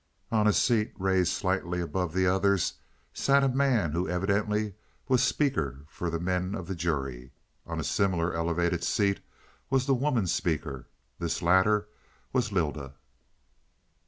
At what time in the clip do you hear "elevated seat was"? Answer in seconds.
8.33-9.85